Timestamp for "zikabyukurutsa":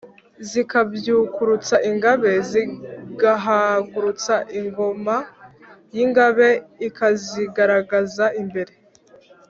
0.49-1.75